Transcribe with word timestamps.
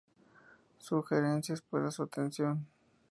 Sugerencias 0.79 1.61
para 1.61 1.91
su 1.91 2.01
atención 2.01 2.65